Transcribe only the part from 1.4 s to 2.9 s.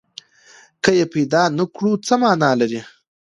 نه کړي، څه معنی لري؟